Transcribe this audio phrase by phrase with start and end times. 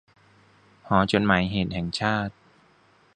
[0.87, 2.33] หอจดหมายเหตุแห่งชาติ